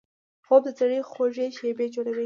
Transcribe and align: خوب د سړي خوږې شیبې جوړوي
خوب 0.45 0.61
د 0.65 0.69
سړي 0.79 0.99
خوږې 1.09 1.47
شیبې 1.57 1.87
جوړوي 1.95 2.19